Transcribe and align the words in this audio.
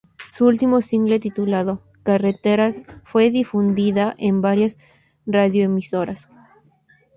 Su 0.27 0.47
último 0.47 0.81
single 0.81 1.19
titulado 1.19 1.79
"Carreteras", 2.01 2.75
fue 3.03 3.29
difundida 3.29 4.15
en 4.17 4.41
varias 4.41 4.75
radioemisoras. 5.27 6.27